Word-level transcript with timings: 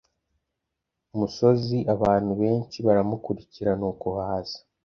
musozi 1.17 1.77
abantu 1.95 2.31
benshi 2.41 2.77
baramukurikira 2.85 3.71
nuko 3.79 4.05
haza 4.17 4.59